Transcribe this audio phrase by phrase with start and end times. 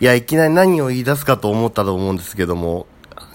[0.00, 2.86] いや、いきなり何を言い出すかと思ったと思うんですけども、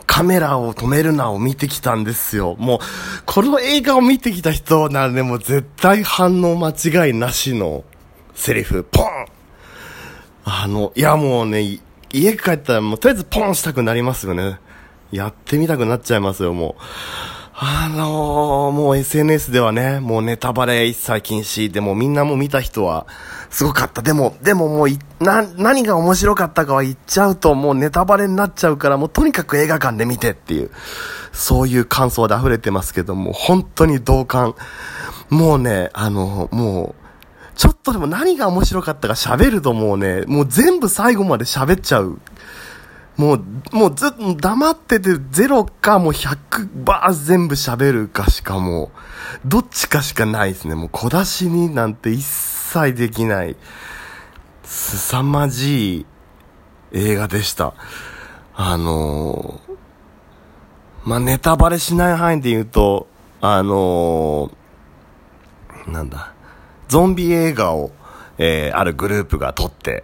[0.08, 2.55] カメラを止めるなを見てきたんですよ。
[2.57, 2.80] もう、
[3.26, 7.84] この映画を見てきた人ならね、もう絶対反応間違いなしの
[8.34, 9.05] セリフ、ポン
[10.43, 11.80] あの、いやもうね、
[12.12, 14.59] 家帰ったらもうとりあえずポンしたくなりますよね。
[15.11, 17.34] やってみたくなっちゃいますよ、もう。
[17.58, 21.72] あのー、もう SNS ではね、もうネタバレ一切禁止。
[21.72, 23.08] でもみんなも見た人は、
[23.50, 24.02] すごかった。
[24.02, 30.70] でも、でももうな、何が面白かったかは言っちゃうともうネタバレになっちゃうから、もうとにかく映画館で見てっていう、
[31.32, 34.55] そういう感想で溢れてますけども、本当に同感。
[35.30, 37.05] もうね、あの、もう、
[37.55, 42.20] ちょっとでも何が面白かったか喋るともうね、もう全部最後まで喋っちゃう
[43.18, 48.91] もう、もうずっと黙ってて0かもう100バー全部喋るかしかも
[49.46, 50.76] う、どっちかしかないですね。
[50.76, 53.55] もう小出しになんて一切できない、
[54.64, 56.05] 凄まじい
[56.91, 57.74] 映画でした。
[58.54, 59.76] あのー、
[61.05, 63.07] まあ、ネタバレしない範囲で言うと、
[63.41, 66.34] あのー、なんだ、
[66.88, 67.91] ゾンビ映画を、
[68.38, 70.03] えー、あるグループが撮って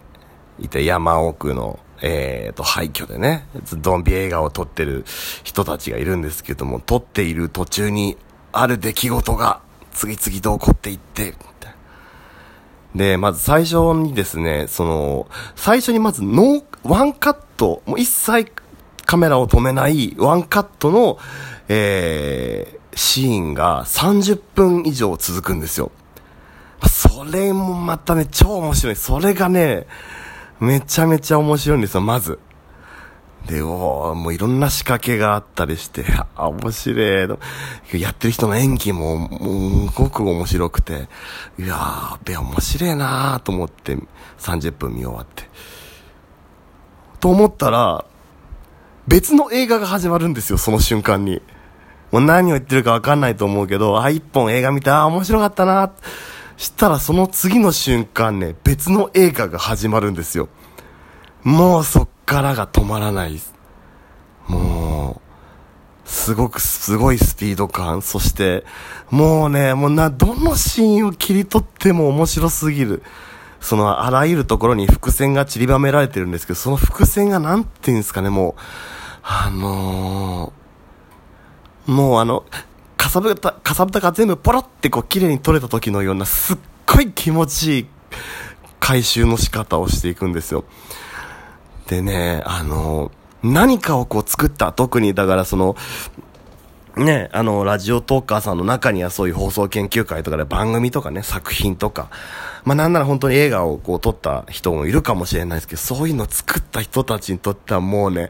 [0.59, 5.05] いて、山奥の、えっ、ー、と、廃墟でね、ゾンビ映画を撮ってる
[5.43, 8.17] 人たちがいるんですけども、撮っている途中に
[8.51, 9.61] ある出来事が
[9.93, 11.33] 次々と起こっていって、
[12.95, 18.51] で、まず最初にですね、その、最初にまずノー、ワンカット、もう一切
[19.05, 21.17] カメラを止めないワンカットの、
[21.69, 25.91] えー、シーンが30分以上続くんですよ。
[26.89, 28.95] それもまたね、超面白い。
[28.95, 29.85] それがね、
[30.61, 32.37] めちゃめちゃ面白いんですよ、まず。
[33.47, 36.05] で、おもういろんな仕掛けがあったりして、
[36.37, 37.39] あ、面白いの。
[37.93, 41.09] やってる人の演技も、もう、すごく面白くて、
[41.57, 43.97] いやー、べ、面白いなーと思って、
[44.37, 45.49] 30分見終わって。
[47.19, 48.05] と思ったら、
[49.07, 51.41] 別の映画が始まるんですよ、その瞬間に。
[52.11, 55.91] もう何を言ってるかわかんないと思うけど、あ、一本映画見て、あ、面白かったなー
[56.61, 60.47] したらその次の瞬間ね、別の映画が始まるんですよ。
[61.43, 63.53] もうそっからが止まらないです。
[64.47, 65.21] も
[66.05, 68.01] う、すごくすごいスピード感。
[68.01, 68.65] そして、
[69.09, 73.03] もうね、もうな、どのシーンを切り取っても面白すぎる。
[73.59, 78.61] その、あらゆるところに伏線が散りばめられてるんですけど、その伏線がなんて言うんですかね、もう、
[79.23, 82.43] あのー、もうあの、
[82.97, 87.87] かさぶた、かさぶたが全部ポロってこう綺麗に取れた時のようなすっごい気持ちいい
[88.79, 90.65] 回収の仕方をしていくんですよ。
[91.91, 93.11] でね、あの、
[93.43, 95.75] 何かをこう作った、特にだからその、
[96.95, 102.09] ね、あの、ラジオトーカーさんの中にはそういう放送研究会とかで番組とかね、作品とか、
[102.63, 108.29] まあなんなら本当に映画をこう撮った人もいるかもしれないですけど、そういうの作った人たちにとってはもうね、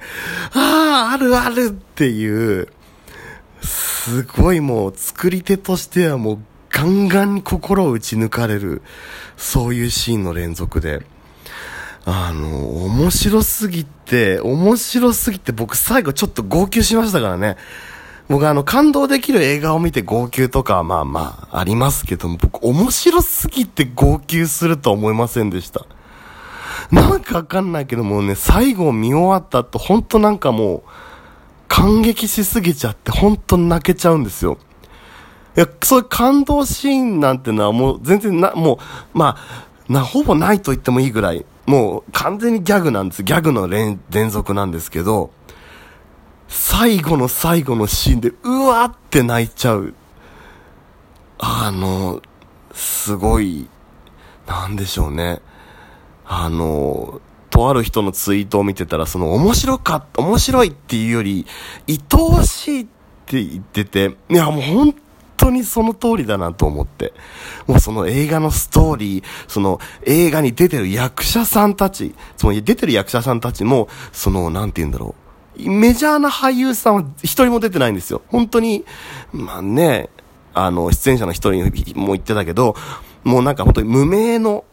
[0.53, 2.67] ああ、あるあるっていう、
[3.61, 6.39] すごいもう作り手としてはもう
[6.72, 8.81] ガンガンに心を打ち抜かれる、
[9.38, 11.05] そういうシーンの連続で、
[12.06, 17.57] あの、面白すぎて、面白すぎて僕最後ちょっと号泣しましたからね。
[18.28, 25.85] 僕あの感動できる映画を見て号泣とかまあまあありますけども、僕面白すぎて号泣するとは思いませんでした。
[26.91, 30.81] なんかわかんないけどもね、最後見終わった後、ほんとなんかもう、
[31.67, 34.57] 感激しすぎちゃって本当に泣けちゃうんですよ。
[35.56, 38.75] いや、そういう感動シーンなんてのはもう全然な、も
[39.13, 43.23] う、まあ、な、ほぼないと言ってもいいぐらい、もう完全にギャグなんです。
[43.23, 45.31] ギャグの連連続なんですけど、
[46.47, 49.94] 最後の最後のシーンで、うわーって泣いちゃう。
[51.39, 52.22] あの、
[52.73, 53.67] すごい、
[54.47, 55.41] なんでしょうね。
[56.25, 61.45] あの、とある人のツイートを見てたら、その面白かった、面白いっていうより、
[61.88, 62.85] 愛おしいっ
[63.25, 64.95] て言ってて、いやもう本
[65.41, 67.13] 当にその通りだなと思って。
[67.68, 75.16] もうその映画のストーリー、その映画に出てる役者さんたち、つまり出てる役者さんたちも、その、なんて言うんだろ
[75.58, 75.70] う。
[75.70, 78.22] メジャーな俳優さんは一人も出てないんですよ。
[78.28, 78.85] 本当に、
[79.34, 80.09] まあね、
[80.53, 81.66] あの、出演者の一人
[81.96, 82.76] も言ってたけど、
[83.23, 84.64] もうなんか本当に無名の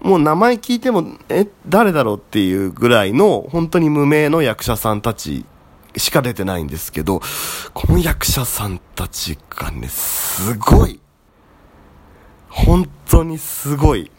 [0.00, 5.44] もう名前聞いても、え、誰だろうっていうぐらいの、本当に無名の役者さんたち
[5.98, 7.20] しか出てないんですけど、
[7.74, 11.00] この役者さんたちがね、すごい、
[12.48, 14.10] 本当にすごい、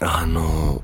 [0.00, 0.82] あの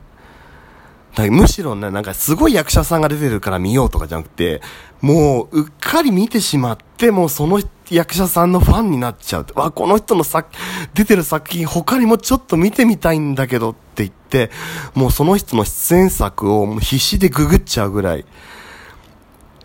[1.28, 4.62] むしろね、なんかすごい役者さんが出てるから見ようとかじゃなくて、
[5.02, 7.60] もううっかり見てしまって、もうその
[7.90, 9.46] 役者さんのファンになっちゃう。
[9.54, 10.48] わ、この人の作、
[10.94, 14.50] 出てる作品他にもちょっと見てみたいんだけどって言って、
[14.94, 18.24] もうその人の出演作を必死でググっちゃうぐらい、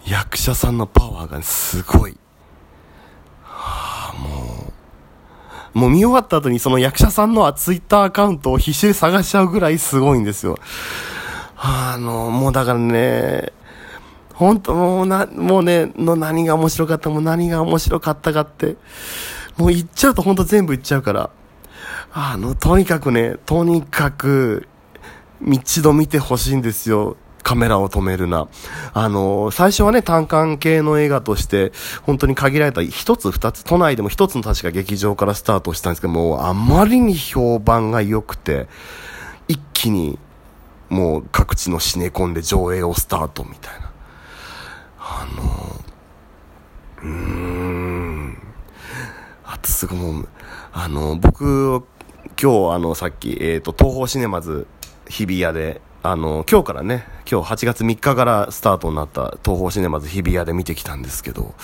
[0.07, 2.17] 役者さんのパワーがすごい。
[3.41, 4.71] はあ、も
[5.73, 10.57] う、もう見終わった後にその役者さんのツイッターアカウントを必死で探しちゃうぐらいすごいんですよ。
[11.55, 13.51] はあ、あの、もうだからね、
[14.33, 18.75] 本当もうな、もうね、の何が面白かった、もう何が面白かったかって、
[19.57, 21.29] もう言っちゃうと本当全部言っちゃうから、
[22.13, 24.67] あの、とにかくね、とにかく、
[25.41, 27.17] 一度見てほしいんですよ。
[27.45, 28.47] カメラを止めるな。
[28.95, 31.71] あの、最初はね、単館系の映画として、
[32.01, 38.67] 本当に限られた一つ二つ、都内でも一つの確か劇場からスタートしたんですけども、あまりに評判が良くて、
[39.47, 40.17] 一気に、
[40.89, 43.91] もう各地のシネコンで上映をスタートみたいな。
[44.97, 45.83] あの、
[47.03, 48.37] うーん。
[49.45, 50.27] あとすごいもう、
[50.73, 51.83] あの、僕、
[52.41, 54.65] 今日あの、さっき、えっ、ー、と、東宝シネマズ
[55.07, 61.55] 日比谷で、あの、今日からね、今日8月3日からスタートになった東宝シネマズ日比谷で見てきたんですけど、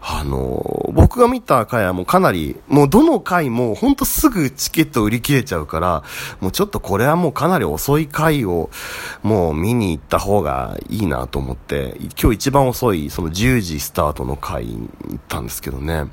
[0.00, 6.02] あの、僕が見た回はもうかなり、もうどの回もほんとすぐチケット売り切れちゃうから、
[6.40, 8.70] もうちょっとこれはもうかなり遅い回を
[9.22, 16.06] もう見に行った方がいいなと思って、今日一番遅いその10時スタートの回に行ったんですけどね。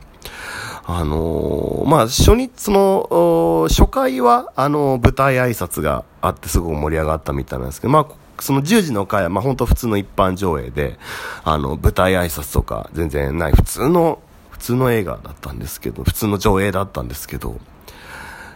[0.89, 10.97] あのー、まあ、初日、その、初回は、あの、舞台挨拶があってすごく盛り上がったみたいなんですけど、まあ、その10時の回は、まあ、本当普通の一般上映で、
[11.43, 14.19] あの、舞台挨拶とか全然ない、普通の、
[14.49, 17.59] 普通の映画だったんですけど、普通の上映だったんですけど、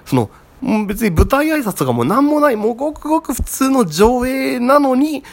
[0.05, 0.29] その、
[0.87, 5.25] 別に舞台挨拶とかも何もない、もうごくごく普通の上映なのに、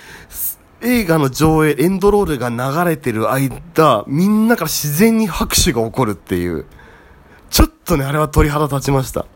[0.80, 6.66] 映画の上映、エンドロールが流れてる間、みんなから自然に拍手が起こるっていう。
[7.50, 9.26] ちょっとね、あれは鳥肌立ちました。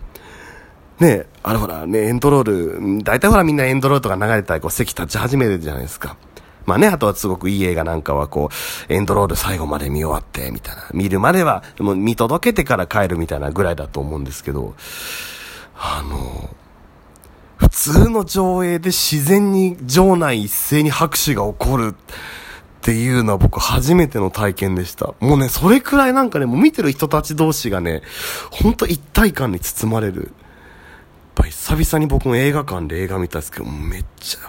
[1.00, 6.16] ねあれほら、ね、エンドロール、大体ほらみんなエンドロールとか流れたらこう席立ち始めるじゃないですか。
[6.66, 8.50] まあね、あとはすごくいい映画なんかはこ
[8.88, 10.88] う、エンドロール最後まで見終わって、みたいな。
[10.92, 14.74] 見るまでは、もう見届けてから帰るみたいなぐらいだと思うんですけど、
[15.76, 16.50] あの、
[17.56, 21.94] 普通の上映で自然に場内一斉に拍手が起こる
[22.82, 25.14] っていうのは僕初めての体験でした。
[25.20, 28.02] もうね、それくらいなんかね、もう見てる人たち同士がね、
[28.50, 30.22] ほんと一体感に包まれる。
[30.22, 30.30] やっ
[31.36, 34.40] ぱ久々に僕も映画館で映画見たんですけど、めっちゃ、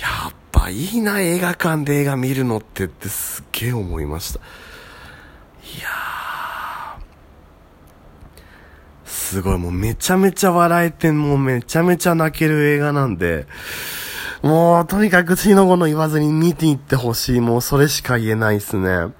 [0.00, 4.40] やっぱいいな、映画館で映画見るのってってすっげえ思いました。
[4.40, 4.42] い
[5.82, 7.00] やー、
[9.04, 13.46] すごい、もうめちゃめちゃ笑えて、もうめちゃめちゃ泣ける映画なんで、
[14.42, 17.40] もう、とにかく次の後の言わずに見ていってほしい。
[17.40, 19.12] もう、それしか言えないっすね。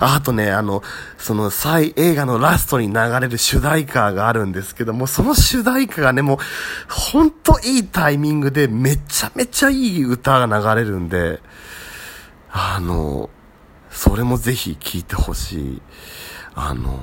[0.00, 0.82] あとね、あの、
[1.18, 6.38] その、再、映画のラストに流れる主題歌があるんですけども、その主題歌がね、もう、
[6.88, 11.40] ほんといいタイミングで、めちゃめちゃいい歌が流れるんで、
[12.50, 13.28] あの、
[13.90, 15.82] それもぜひ聴いてほしい。
[16.54, 16.98] あの、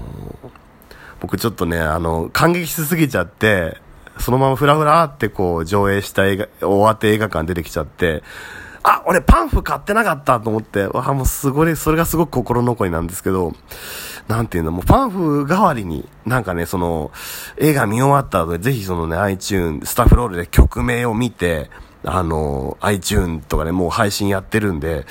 [1.19, 3.77] 僕ちょっとね、あの、感激しすぎちゃって、
[4.21, 8.23] そのままふらふらってこう上映した映画、終わって映画館出てきちゃって、
[8.83, 13.53] あ、俺パンフ買ってなかったと思って、わあもうすごい、それがすごく心残りなんですけど、
[14.27, 17.11] なんていうの、もうパンフ代わりに、なんかね、その、
[17.57, 21.69] 映画見終わった後で、ぜひそのね、iTune、スタッフロールで曲名を見て、
[22.03, 25.05] あの、iTune とかね、もう配信やってるんで、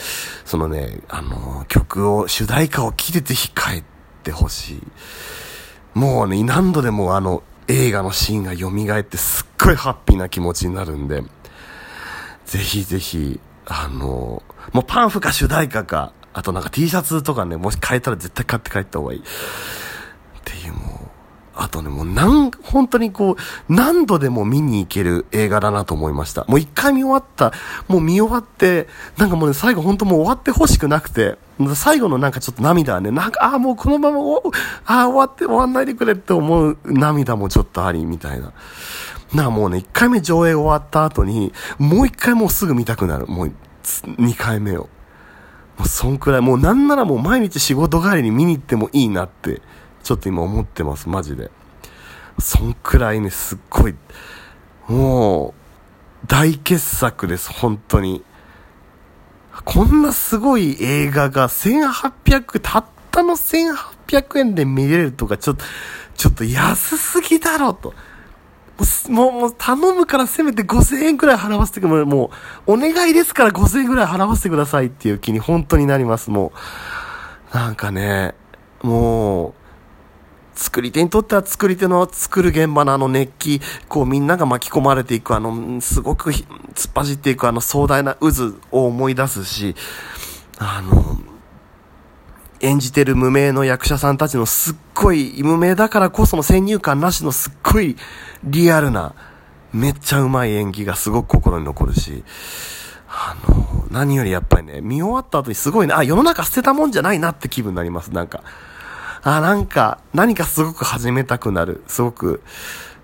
[0.45, 3.85] そのね、あの、曲を、主題歌を聴いてぜひ帰っ
[4.25, 4.83] てほしい。
[5.95, 11.23] もうね、何度でもあの、映画のシーンが蘇ってすっごいハッピーな気持ちになるんで、
[12.45, 19.21] ぜひぜひ、あの、もうパンフか主題歌か、あとなんか T シャツとかね、もし買えたら絶対買って帰った方がいい。
[19.21, 19.23] っ
[20.45, 21.00] ていうもう、
[21.63, 23.37] あとね、もうなん、本当にこう、
[23.73, 26.47] 何度でも見に行ける映画だなと思いました。
[26.49, 27.53] もう一回見終わった、
[27.87, 28.89] もう見終わって、
[29.19, 31.37] なんかもうね、最後本当もう終わってほしくなくて、
[31.75, 34.19] 最後のなんかちょっと涙はね、なんか、ああ、もうこのまま、
[34.87, 38.55] ああ、終わって終わんないでくれって思う涙もちょっとあり、みたいな。
[39.35, 43.27] なあもうね、一回目上映終わった後に、もう一回もうすぐ見たくなる。
[43.27, 43.53] もう、
[44.17, 44.89] 二回目を。
[45.77, 49.61] もうそんくらい、もうなんならもう毎日仕事帰りに見に行ってもいいなって、
[50.11, 51.53] ちょっと今思ってます、マジで。
[52.41, 53.95] そんくらいね、すっごい、
[54.89, 55.55] も
[56.25, 58.25] う、大傑作です、本当に。
[59.65, 65.65] こんなすごい映画が1800、たったの1800円で見れるとか、ちょっと、
[66.17, 67.95] ちょっと安すぎだろと。
[69.11, 72.33] もう、もう頼むからせめて5000円くらい払わせてくれ、も
[72.67, 76.51] う、お願いですから5000円くらい払わせてくださいっていう気に本当になります、も
[77.55, 77.57] う。
[77.57, 78.35] なんかね、
[78.83, 79.60] もう、
[80.61, 86.45] 作り手にとっては作り手の作る現場のあの熱気、こうみんなが巻き込まれていくあの、すごく突
[86.91, 89.75] っ走っていくあの壮大な渦を思い出すし、
[90.59, 91.19] あの、
[92.61, 97.97] 演じてる無名の役者さんたちのすっごい、無名だからこその先入観なしのすっごい
[98.45, 99.15] リアルな、
[99.73, 102.23] めっちゃうまい演技がすごく心に残るし、
[103.09, 108.43] あの、何よりやっぱりね、見終わった後にすごいね、あ、世の中捨てたもんじゃないなって気分になります、なんか。
[109.23, 111.83] あ、なんか、何かすごく始めたくなる。
[111.87, 112.43] すごく、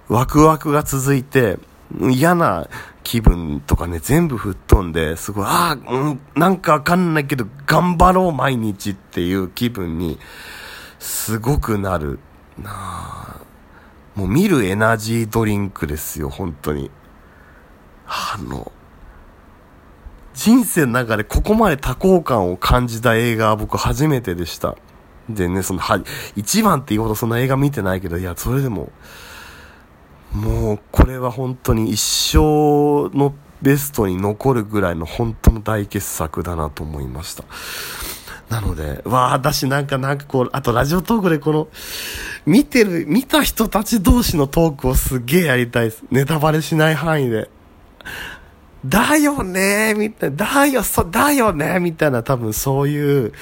[0.09, 1.59] ワクワクが続いて、
[2.11, 2.69] 嫌な
[3.03, 10.19] 気分とかね、全部吹っ飛んで、すごい、ああ、うん、なんかわかんないけど、頑張ろう毎日っていう気分に、
[10.99, 12.19] すごくなる
[12.59, 13.37] なあ
[14.15, 16.91] もう見るエナジードリンクですよ、本当に。
[18.07, 18.73] あの、
[20.33, 24.77] 人生の中でここまで多幸感を感じた映画は僕初めてでした。
[25.29, 26.01] でね、その、は、
[26.37, 28.91] 一番っていうほどそんな映画見てないけど、いや、それでも、
[30.33, 32.01] もう、これは本当に一
[32.33, 37.45] 生のベストに残るぐらいの本当の大傑作だなと思いました。
[38.49, 41.69] なので、わあ、だしなんかなんかこう、あとラジオトークでこの、
[42.45, 46.05] 見てる、見た人たち同士のトークをすげえやりたいです。
[46.11, 47.51] ネタバレしない範囲で。
[48.85, 53.33] だよねみたいな、だよ、そ、だよねみたいな、多分そういう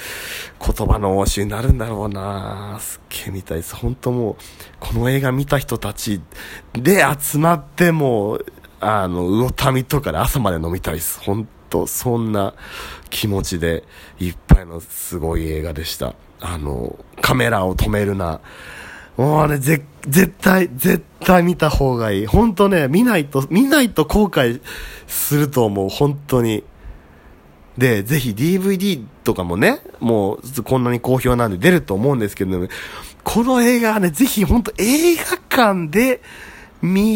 [0.59, 3.75] 言葉の応酬になるんだろうなすっげえ見たいです。
[3.75, 4.35] 本当もう、
[4.79, 6.21] この映画見た人たち
[6.73, 8.39] で集まっても、
[8.79, 11.19] あの、魚民とかで朝まで飲みたいです。
[11.19, 12.53] 本当そんな
[13.09, 13.83] 気持ちで
[14.19, 16.15] いっぱいのすごい映画でした。
[16.39, 18.41] あの、カメラを止めるな。
[19.17, 22.25] もうね、ぜ、絶対、絶対見た方がいい。
[22.25, 24.61] 本当ね、見ないと、見ないと後悔
[25.07, 25.89] すると思う。
[25.89, 26.63] 本当に。
[27.77, 32.67] で、ぜひ DVD とかもね、もうこんなに好評なんで出ると思うんですけど、も、
[33.23, 36.21] この映画はね、ぜひ本当映画館で
[36.81, 37.13] 見る